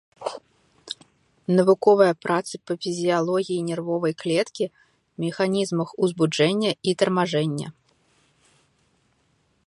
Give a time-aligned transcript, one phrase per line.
[1.57, 4.65] Навуковыя працы па фізіялогіі нервовай клеткі,
[5.25, 7.67] механізмах узбуджэння і тармажэння.